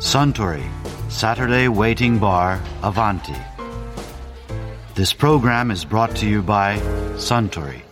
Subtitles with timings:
[0.00, 0.64] Suntory
[1.08, 3.34] Saturday Waiting Bar Avanti.
[4.94, 6.78] This program is brought to you by
[7.16, 7.82] Suntory.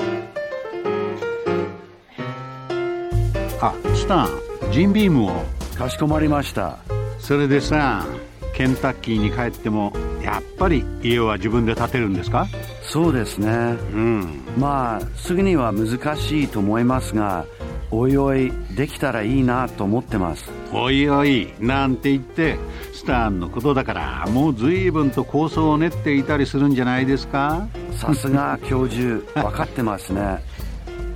[3.60, 4.28] あスタン
[4.72, 5.44] ジンビームを
[5.76, 6.78] かしこまりました
[7.18, 8.06] それでさ
[8.54, 12.46] ケンタッキーに帰ってもやっぱり家は自分で建てるんですか？
[12.84, 17.44] そうですねうんまあすぐには難しいと思いますが
[17.90, 20.50] おいおいできたらいいなと思ってます。
[20.72, 22.58] おいおいなんて言って
[22.92, 27.68] スタンのことだからもう随分と構想を練っていたりするんじゃないですか？
[27.92, 30.42] さすが教授分かってますね。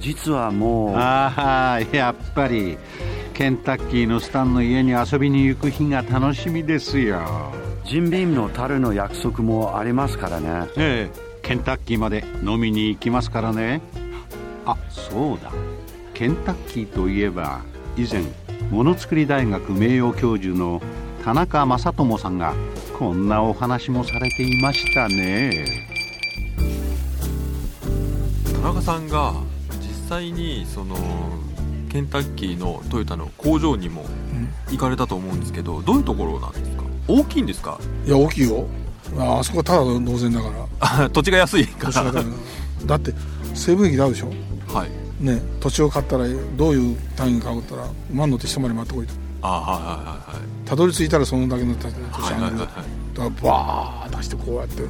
[0.00, 2.78] 実はもうああやっぱり
[3.34, 7.20] ケンタッキーのスタンの家に遊びに行く日が楽しみですよ。
[7.84, 10.68] ジンビームの樽の約束もありますからね。
[10.76, 13.82] ええケンタッキーまで飲みに行きますからね。
[14.64, 15.52] あそうだ
[16.22, 17.62] ケンタッキーといえば
[17.96, 18.22] 以前
[18.70, 20.80] ものづくり大学名誉教授の
[21.24, 22.54] 田中正智さんが
[22.96, 25.66] こんなお話もされていましたね。
[28.54, 29.34] 田中さんが
[29.80, 30.94] 実際にその
[31.90, 34.04] ケンタッキーのトヨタの工場にも
[34.70, 36.84] 行かれたと思うんですけどどういうところなんですか？
[37.08, 37.80] 大きいんですか？
[38.06, 38.68] いや大きいよ。
[39.18, 40.66] ああそこはただの同然だから。
[40.78, 41.92] あ 土地が安いから。
[41.92, 42.28] 土地がだ
[42.86, 43.12] だって
[43.54, 44.28] 西部駅であるでしょ？
[44.72, 46.24] はいね土地を買ったら
[46.56, 49.14] どういう単位買うったら馬に乗って一回り待ってこいと。
[49.44, 50.68] あはいはいはいはい。
[50.68, 51.94] たどり着いたらそのだけの土地
[52.34, 52.58] あげる。
[52.58, 52.82] だか
[53.16, 54.82] らバーッ出してこうやって。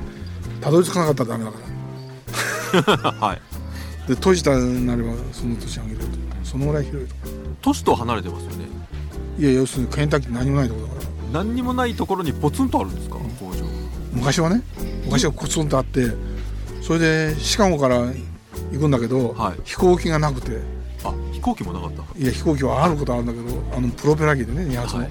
[0.61, 3.13] たどり着かなかったらダメだから。
[3.29, 3.41] はい。
[4.09, 6.05] で閉じたになればその土地あげると。
[6.45, 7.15] そのぐらい広いと。
[7.63, 8.67] 都市と離れてますよね。
[9.39, 11.43] いや要するにケンタッキー何もないところだから。
[11.45, 13.17] 何にもないところにポツンとあるんですか？
[13.41, 13.65] 工場。
[14.13, 14.63] 昔はね
[15.07, 16.13] 昔はコツンとあって
[16.83, 18.03] それでシカゴから
[18.73, 19.61] 行くんだけど、はい。
[19.65, 20.59] 飛行機がなくて。
[21.05, 22.03] あ飛行機もなかった？
[22.19, 25.11] いや飛行機はあることはあるんだけどあのプロペラ機でね2発の、はい。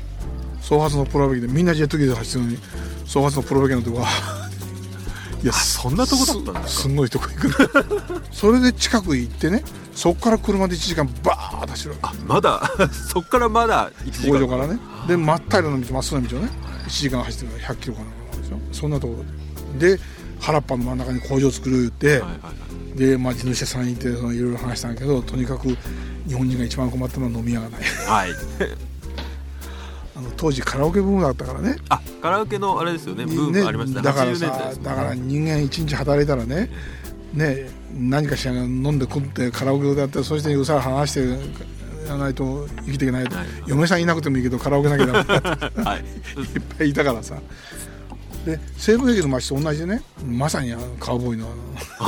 [0.62, 2.58] 総発のプロペラ機でみんなジェット機で走ってるのに
[3.06, 4.08] 総発のプロペラ機のとこは
[5.44, 9.64] いやそんなとこだったんですか すんごいとこ行く それで近く行ってね
[9.94, 11.92] そこから車で1時間バーッと走る。
[11.92, 12.72] わあまだ
[13.12, 14.80] そっからまだ1時け工間場からね。
[15.10, 16.50] で真っ平らな道まっすぐな道をね
[16.88, 17.52] 1時間走ってる。
[17.52, 19.18] の100キロかなんかでしょそんなとこ
[19.74, 20.00] ろで
[20.40, 25.70] 原っぱの真ん中に工場作る言って、はいはいはいで、まあ、地主さんに行ってそのいろいろ話したんだけどとにかく
[26.28, 27.82] 日本人が一番困ったのは飲み屋がない。
[27.82, 28.30] はい。
[30.16, 31.78] あの当時カラオケブームだったからね。
[31.90, 33.26] あカラオケのあれですよね。
[33.26, 34.06] ブームありましたね。
[34.06, 36.70] だから80年代さだから人間一日働いたらね
[37.34, 41.38] ね何かしら飲んで食ってカラオケでやってそしてうさら話してや
[42.10, 43.48] らないと生きていけないと、はい。
[43.68, 46.02] 嫁さんいなくてもいいけどカラオケなきゃダメだ はい。
[46.56, 47.36] いっぱいいたからさ
[48.46, 51.48] で西部駅の街と同じでねまさにあのカウボーイの
[52.00, 52.04] あ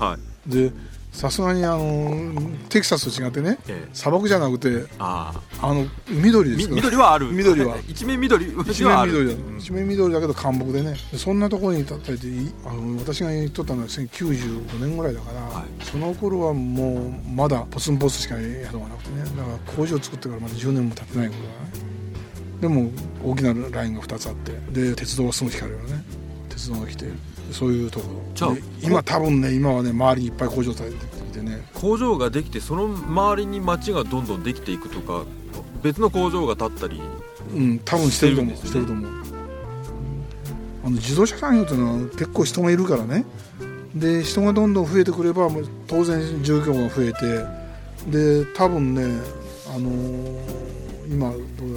[0.00, 0.48] はい。
[0.48, 0.72] ので
[1.12, 2.38] さすがにあの
[2.68, 3.88] テキサスと違ってねええ。
[3.94, 5.32] 砂漠じゃなくてあ
[5.62, 6.82] の緑でみすから。
[6.82, 7.32] 緑はある。
[7.32, 7.78] 緑は。
[7.88, 10.94] 一面緑一面緑だ一面緑だけど干木でね。
[11.10, 15.84] でそんなところに立っていていあの私が言っとったのは1995年ぐらいだから、はい。
[15.86, 19.24] その頃はもうまだポツンポツしか宿がなくてね。
[19.24, 21.44] だから工場作ってからまだ10年も経ってない頃だ
[21.78, 21.95] ね
[22.60, 22.90] でも
[23.24, 26.04] 大きなラインが2つあってで鉄道がすぐ光るよね。
[26.48, 27.06] 鉄道が来て
[27.52, 28.22] そういうところ。
[28.34, 31.66] じゃあで今多分ね今はね周りにいっぱい工場建ててきてね。
[31.74, 35.24] 工場ができてその周りに街がどんどんできていくとか
[35.82, 37.00] 別の工場が建ったり
[37.54, 39.10] うん多分してると思うしてしてると思う。
[40.84, 43.24] あの自動車産業というのは結構人がいるからね。
[43.94, 47.66] で人がどんどん増えてくればもう当然住居が増えて。
[48.10, 49.02] で多分ね
[49.74, 50.66] あのー
[51.08, 51.75] 今どうだ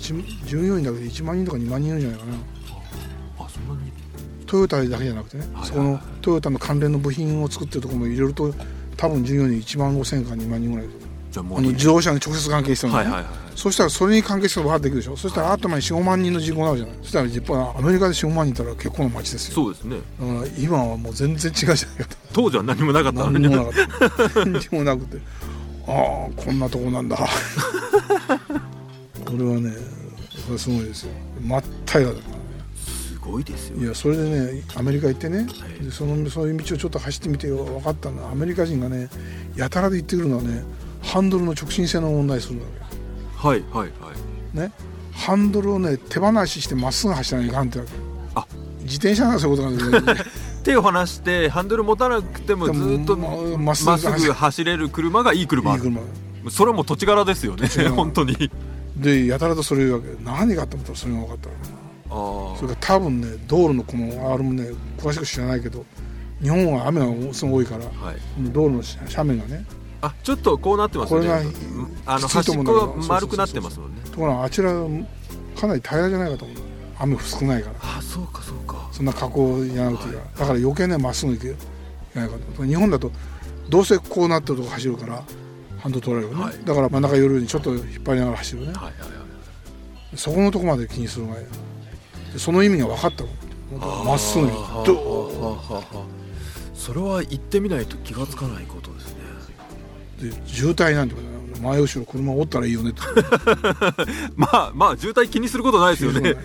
[0.00, 2.32] 従業員だけで1万人とか2万人いるんじゃないかな。
[3.44, 3.92] あそんなに？
[4.46, 8.52] トヨタだけじゃなくてね、はいそこのトヨタの関連の部品を作ってるところも入れると
[8.96, 10.88] 多分従業員1万5千から2万人ぐらい。
[11.30, 15.16] じゃあもういいあの自動車に直接関係してるのね、はいはいはいそしたらそれに関係してるのが分かってくるでしょ。
[15.18, 16.96] そしたらあとまで45万人の人口になるじゃない。
[17.02, 19.54] そしたら実はアメリカで45万人いたら結構な街ですよ。
[19.54, 19.96] そうですね。
[20.18, 22.16] だから今はもう全然違うじゃないかと。
[22.32, 23.48] 当時は何もなかった何に。
[23.48, 23.72] もなかっ
[24.32, 24.44] た。
[24.46, 25.18] 何にもなくて。
[25.86, 27.16] ああこんなとこなんだ。
[27.18, 27.24] こ
[29.42, 29.72] れはね
[30.56, 31.12] すごいですよ。
[31.40, 32.36] 真っ平らだから。
[32.36, 32.40] ね
[32.74, 33.78] すごいですよ。
[33.78, 35.46] いやそれでねアメリカ行ってね、
[35.80, 39.08] でそのそういう道をちょっと走ってみて分かったのはアメリカ人がね
[39.56, 40.62] やたらで言ってくるのはね
[41.02, 42.70] ハンドルの直進性の問題するんだよ
[43.36, 44.12] はいはいは
[44.54, 44.56] い。
[44.56, 44.72] ね。
[45.12, 47.90] ハンドルをね手放ししてまっすぐ走らないかんってわけ。
[48.34, 48.46] あ。
[48.82, 50.30] 自転車ならそういうことなんだけど。
[50.62, 55.72] 手を離してハンドル持たなくてもずっとままっすぐぐ走れる車がいい車。
[55.72, 56.00] いい車。
[56.50, 57.66] それはもう土地柄ですよね。
[57.88, 58.50] 本当に
[58.96, 60.08] でやたらとそれ言うわけ。
[60.22, 65.84] 何があったのとそれが分かったあそれから多分ね道路のこのあれもね詳しく知らないけど
[66.42, 68.16] 日本は雨がすごい多いからあはい。
[68.38, 69.64] 道路の斜面がね。
[70.02, 71.28] あちょっとこうなってますよね。
[71.28, 71.50] これが
[72.06, 74.00] あの端っこが丸くなってますもんね。
[74.10, 76.56] ところがあちらかなり平らじゃないかと思う。
[76.98, 77.76] 雨少ないから。
[77.80, 78.88] あそうかそうか。
[78.92, 81.54] そんな加工じゃなくて、だから余計ねまっすぐ行
[82.12, 82.64] けないかと。
[82.64, 83.12] 日本だと
[83.68, 85.22] どうせこうなってるとこ走るから
[85.80, 86.64] ハンド取られるね、はい。
[86.64, 88.66] だから真ん中寄るようにちょっと引っ張りながら走るね。
[88.66, 89.20] はいはいはい
[90.14, 94.52] そこのとこまで気にする前でその意味が分かったもんまっすぐに。
[94.52, 96.04] ドー
[96.74, 99.20] それは行ってみないと気がつかないことですね。
[100.30, 102.92] で渋滞なんてことね前後ろ車おったらいいよね
[104.34, 106.36] まあまあ渋滞気にすることないですよね。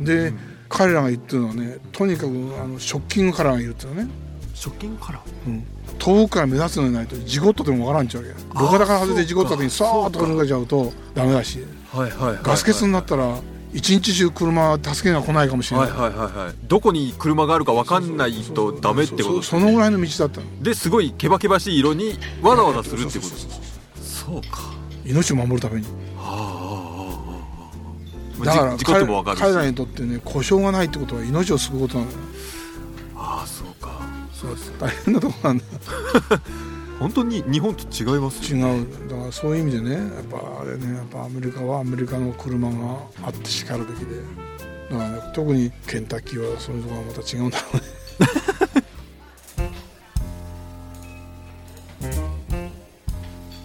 [0.00, 0.32] で、
[0.68, 4.10] 彼らが言ってるのはねとにかくあのショッキングカラーがいるっていうのね、
[4.62, 5.64] ショッキングカラーうん、
[5.98, 11.58] 遠くから目立つのにないと事故ったでもわからんちゃうわけ路肩から外れて事故った時にさーっと抜けちゃうとダメだし。
[12.44, 13.40] ガス欠になったら
[13.72, 16.54] 一日中車助けが来ないかもしれな、はいいはいはいはい。
[16.68, 19.42] どこに車があるか分かんないとダメってこと？
[19.42, 20.62] そそのぐらいの道だったの。
[20.62, 23.30] ですごいケバケバしい色にわざわざするってこと？
[23.30, 23.36] で
[24.00, 24.60] すそうか。
[25.04, 25.86] 命を守るために。
[28.44, 28.76] だから
[29.34, 32.16] 彼らにとってね故障がないってことは命を救うことなのよ
[34.42, 34.72] そうです。
[34.80, 35.64] 大変なとこなんだ。
[35.64, 35.70] よ
[36.98, 38.86] 本当に日本と違いますよ違う。
[39.08, 42.76] だからそういう意味でねやっぱあれねやっぱアメリカはアメリカの車が
[43.24, 44.16] あってしかるべきで。
[44.90, 47.82] だから、ね、特にケンタッキーはそういうところがまた違うんだろうね。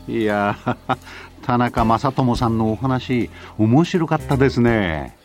[0.21, 0.97] いやー
[1.41, 5.17] 田中正智さんのお話面白かったですね。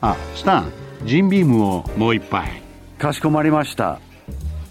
[0.00, 0.72] あスタン
[1.04, 2.62] ジンビームをもう一杯。
[2.98, 4.00] かしこまりました